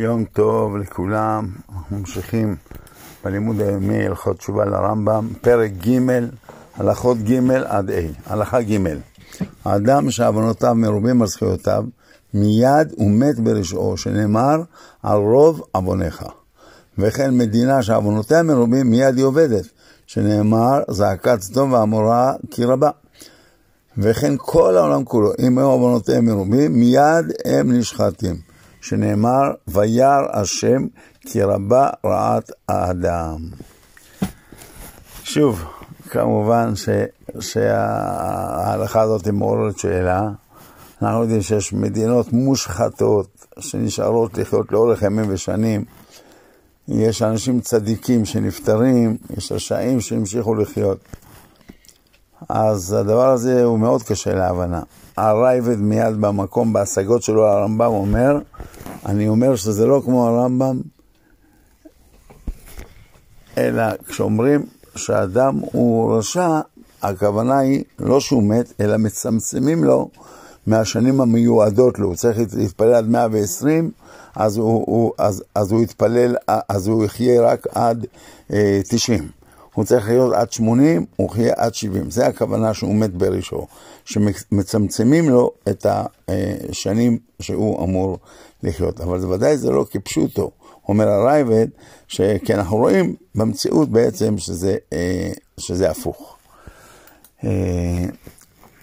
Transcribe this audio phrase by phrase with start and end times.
[0.00, 2.56] יום טוב לכולם, אנחנו ממשיכים
[3.24, 5.98] בלימוד היומי הלכות תשובה לרמב"ם, פרק ג',
[6.76, 8.78] הלכות ג' עד ה', הלכה ג',
[9.64, 11.84] האדם שעוונותיו מרובים על זכויותיו,
[12.34, 14.56] מיד הוא מת ברשעו, שנאמר
[15.02, 16.24] על רוב עווניך.
[16.98, 19.64] וכן מדינה שעוונותיה מרובים, מיד היא עובדת,
[20.06, 22.90] שנאמר זעקת סדום ועמורה כי רבה.
[23.98, 28.47] וכן כל העולם כולו, אם היו עוונותיהם מרובים, מיד הם נשחטים.
[28.80, 30.86] שנאמר, וירא השם
[31.20, 33.38] כי רבה רעת האדם.
[35.24, 35.64] שוב,
[36.10, 36.88] כמובן ש,
[37.40, 40.28] שההלכה הזאת מעוררת שאלה.
[41.02, 45.84] אנחנו יודעים שיש מדינות מושחתות שנשארות לחיות לאורך ימים ושנים.
[46.88, 50.98] יש אנשים צדיקים שנפטרים, יש רשעים שהמשיכו לחיות.
[52.48, 54.82] אז הדבר הזה הוא מאוד קשה להבנה.
[55.16, 58.38] הרייבד מיד במקום, בהשגות שלו הרמב"ם אומר,
[59.08, 60.80] אני אומר שזה לא כמו הרמב"ם,
[63.58, 66.60] אלא כשאומרים שאדם הוא רשע,
[67.02, 70.08] הכוונה היא לא שהוא מת, אלא מצמצמים לו
[70.66, 72.06] מהשנים המיועדות לו.
[72.06, 73.90] הוא צריך להתפלל עד 120,
[74.34, 76.36] אז הוא, הוא, אז, אז הוא יתפלל,
[76.68, 78.06] אז הוא יחיה רק עד
[78.52, 79.37] אה, 90.
[79.78, 82.10] הוא צריך להיות עד 80, הוא יחיה עד 70.
[82.10, 83.66] זה הכוונה שהוא מת בראשו,
[84.04, 88.18] שמצמצמים לו את השנים שהוא אמור
[88.62, 89.00] לחיות.
[89.00, 90.50] אבל ודאי זה לא כפשוטו.
[90.88, 91.66] אומר הרייבד,
[92.44, 94.76] כי אנחנו רואים במציאות בעצם שזה,
[95.58, 96.36] שזה הפוך.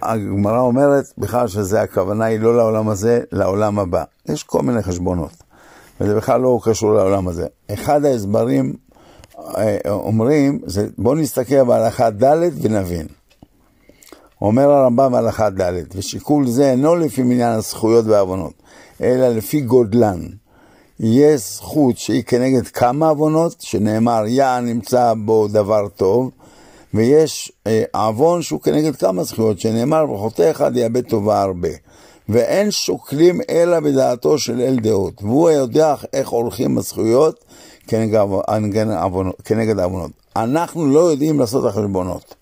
[0.02, 4.04] הגמרא אומרת בכלל שזה הכוונה היא לא לעולם הזה, לעולם הבא.
[4.26, 5.34] יש כל מיני חשבונות,
[6.02, 7.48] וזה בכלל לא קשור לעולם הזה.
[7.74, 8.74] אחד ההסברים
[9.90, 13.08] אומרים, זה, בואו נסתכל בהלכה ד' ונבין.
[14.42, 18.54] אומר הרמב"ם בהלכה ד', ושיקול זה אינו לפי מניין הזכויות והעוונות,
[19.02, 20.22] אלא לפי גודלן.
[21.00, 26.32] יש זכות שהיא כנגד כמה עוונות, שנאמר יא נמצא בו דבר טוב,
[26.94, 31.70] ויש אה, עוון שהוא כנגד כמה זכויות, שנאמר וחוטא אחד יאבד טובה הרבה.
[32.30, 37.46] ואין שוקלים אלא בדעתו של אל דעות, והוא יודע איך עורכים הזכויות
[37.88, 40.12] כנגד העוונות.
[40.36, 42.36] אנחנו לא יודעים לעשות החשבונות.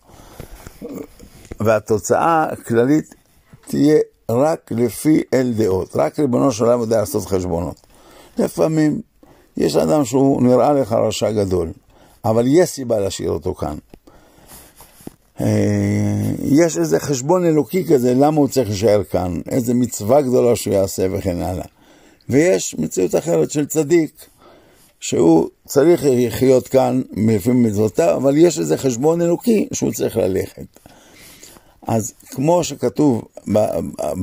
[1.60, 3.16] והתוצאה הכללית
[3.68, 4.00] תהיה
[4.30, 7.76] רק לפי אל דעות, רק ריבונו של עולם יודע לעשות חשבונות.
[8.38, 9.02] לפעמים
[9.58, 11.72] יש אדם שהוא נראה לך רשע גדול,
[12.26, 13.78] אבל יש סיבה להשאיר אותו כאן.
[16.44, 21.08] יש איזה חשבון אלוקי כזה, למה הוא צריך להישאר כאן, איזה מצווה גדולה שהוא יעשה
[21.12, 21.66] וכן הלאה.
[22.30, 24.26] ויש מציאות אחרת של צדיק,
[25.04, 30.66] שהוא צריך לחיות כאן לפי מצוותיו, אבל יש איזה חשבון אלוקי שהוא צריך ללכת.
[31.88, 33.22] אז כמו שכתוב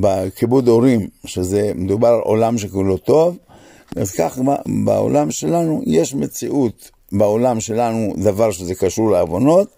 [0.01, 3.37] בכיבוד הורים, שזה מדובר על עולם שכולו טוב,
[3.97, 4.39] אז כך
[4.85, 9.69] בעולם שלנו יש מציאות בעולם שלנו דבר שזה קשור לעוונות,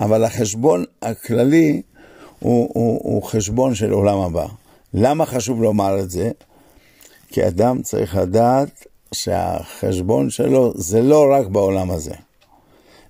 [0.00, 1.82] אבל החשבון הכללי
[2.38, 4.46] הוא, הוא, הוא חשבון של עולם הבא.
[4.94, 6.30] למה חשוב לומר את זה?
[7.28, 12.14] כי אדם צריך לדעת שהחשבון שלו זה לא רק בעולם הזה.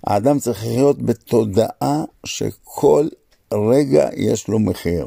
[0.07, 3.09] האדם צריך להיות בתודעה שכל
[3.53, 5.07] רגע יש לו מחיר.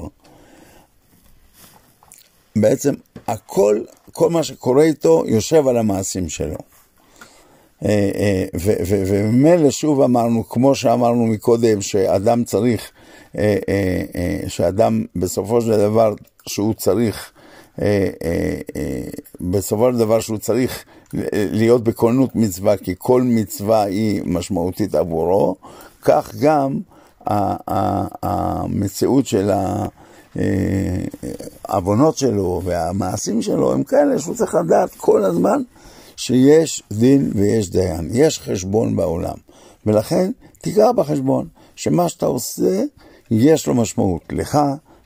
[2.55, 2.93] בעצם
[3.27, 6.57] הכל, כל מה שקורה איתו יושב על המעשים שלו.
[8.53, 12.91] וממילא שוב אמרנו, כמו שאמרנו מקודם, שאדם צריך,
[14.47, 16.13] שאדם בסופו של דבר,
[16.47, 17.31] שהוא צריך,
[19.41, 20.83] בסופו של דבר שהוא צריך
[21.33, 25.55] להיות בכוננות מצווה, כי כל מצווה היא משמעותית עבורו,
[26.01, 26.79] כך גם
[28.23, 29.51] המציאות של
[31.67, 35.61] העוונות שלו והמעשים שלו הם כאלה שהוא צריך לדעת כל הזמן
[36.15, 39.35] שיש דין ויש דיין, יש חשבון בעולם.
[39.85, 42.83] ולכן תיגע בחשבון שמה שאתה עושה
[43.31, 44.59] יש לו משמעות לך,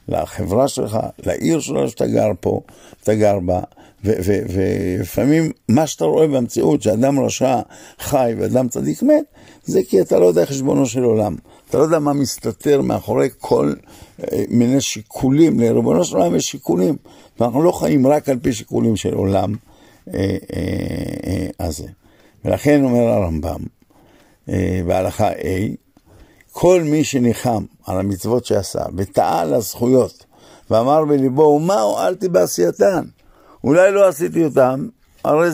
[0.08, 2.62] לחברה שלך, לעיר שלך שאתה גר פה,
[3.04, 3.62] אתה גר בה,
[4.04, 7.60] ולפעמים מה שאתה רואה במציאות, שאדם רשע
[8.00, 9.24] חי ואדם צדיק מת,
[9.64, 11.36] זה כי אתה לא יודע חשבונו של עולם.
[11.70, 13.74] אתה לא יודע מה מסתתר מאחורי כל
[14.24, 16.96] אה, מיני שיקולים, לריבונו של עולם יש שיקולים,
[17.40, 19.54] ואנחנו לא חיים רק על פי שיקולים של עולם
[20.14, 21.88] אה, אה, הזה.
[22.46, 23.60] ולכן אומר הרמב"ם,
[24.88, 25.83] בהלכה A,
[26.54, 30.26] כל מי שניחם על המצוות שעשה וטעה על הזכויות
[30.70, 33.04] ואמר בליבו, ומה הועלתי בעשייתן?
[33.64, 34.88] אולי לא עשיתי אותם,
[35.24, 35.50] הרי,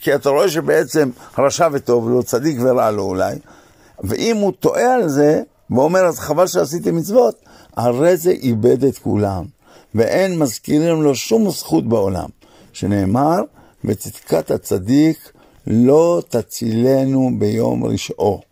[0.00, 3.34] כי אתה רואה שבעצם רשע וטוב לו, צדיק ורע לו אולי,
[4.04, 7.34] ואם הוא טועה על זה, ואומר, אז חבל שעשיתי מצוות,
[7.76, 9.44] הרי זה איבד את כולם,
[9.94, 12.28] ואין מזכירים לו שום זכות בעולם,
[12.72, 13.40] שנאמר,
[13.84, 15.32] וצדקת הצדיק
[15.66, 18.45] לא תצילנו ביום רשעו.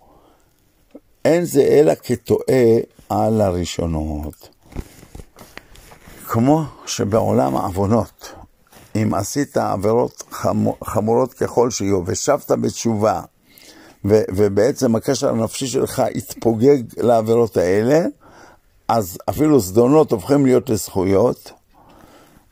[1.24, 2.78] אין זה אלא כטועה
[3.08, 4.48] על הראשונות.
[6.26, 8.32] כמו שבעולם העוונות,
[8.96, 10.22] אם עשית עבירות
[10.84, 13.20] חמורות ככל שיהיו, ושבת בתשובה,
[14.04, 18.00] ו- ובעצם הקשר הנפשי שלך התפוגג לעבירות האלה,
[18.88, 21.52] אז אפילו זדונות הופכים להיות לזכויות,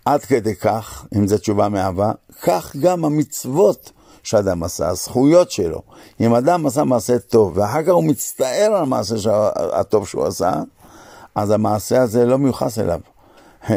[0.04, 3.92] עד כדי כך, אם זו תשובה מאהבה, כך גם המצוות
[4.22, 5.82] שאדם עשה, הזכויות שלו.
[6.20, 9.14] אם אדם עשה מעשה טוב, ואחר כך הוא מצטער על המעשה
[9.56, 10.52] הטוב שהוא עשה,
[11.34, 13.00] אז המעשה הזה לא מיוחס אליו.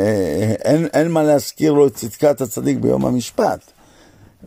[0.65, 3.59] אין, אין מה להזכיר לו את צדקת הצדיק ביום המשפט.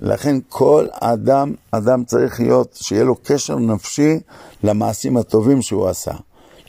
[0.01, 4.21] לכן כל אדם, אדם צריך להיות, שיהיה לו קשר נפשי
[4.63, 6.13] למעשים הטובים שהוא עשה.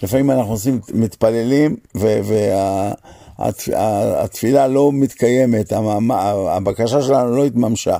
[0.04, 1.76] לפעמים אנחנו עושים, מתפללים,
[3.38, 5.74] והתפילה לא מתקיימת,
[6.50, 7.98] הבקשה שלנו לא התממשה.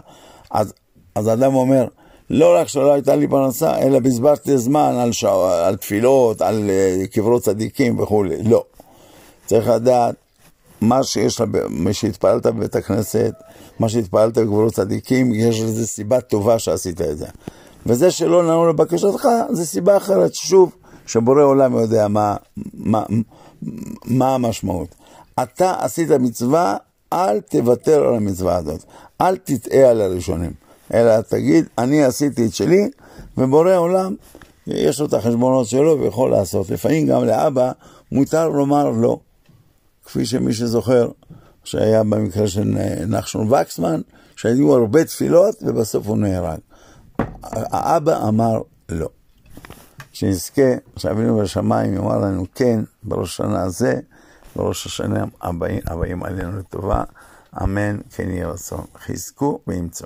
[0.52, 0.74] אז,
[1.20, 1.88] אז האדם אומר,
[2.30, 7.08] לא רק שלא הייתה לי פרנסה, אלא בזבזתי זמן על, שע, על תפילות, על uh,
[7.08, 8.44] קברות צדיקים וכולי.
[8.44, 8.64] לא.
[9.46, 10.16] צריך לדעת
[10.82, 13.34] מה שיש, מה שהתפללת בבית הכנסת,
[13.80, 17.28] מה שהתפללת בקברות צדיקים, יש לזה סיבה טובה שעשית את זה.
[17.86, 20.76] וזה שלא נענו לבקשתך, זה סיבה אחרת, שוב,
[21.08, 22.36] שבורא עולם יודע מה,
[22.74, 23.04] מה,
[24.06, 24.96] מה המשמעות.
[25.44, 26.78] אתה עשית מצווה,
[27.14, 28.84] אל תוותר על המצווה הזאת.
[29.22, 30.52] אל תטעה על הראשונים.
[30.94, 32.90] אלא תגיד, אני עשיתי את שלי,
[33.38, 34.16] ובורא עולם,
[34.68, 36.70] יש לו את החשבונות שלו ויכול לעשות.
[36.70, 37.72] לפעמים גם לאבא
[38.12, 39.20] מותר לומר לא.
[40.06, 41.10] כפי שמי שזוכר,
[41.64, 42.64] שהיה במקרה של
[43.08, 44.02] נחשון וקסמן,
[44.36, 46.60] שהיו הרבה תפילות ובסוף הוא נהרג.
[47.44, 49.10] האבא אמר לא.
[50.12, 54.00] שנזכה, שאבינו בשמיים יאמר לנו כן בראש השנה הזה,
[54.56, 57.04] בראש השנה הבאים, הבאים עלינו לטובה.
[57.64, 58.86] אמן, כן יהיה רצון.
[59.06, 60.06] חזקו ואמצו.